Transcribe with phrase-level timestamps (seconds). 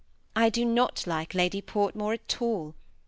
[0.35, 2.73] I do not like Lady Portmore at all.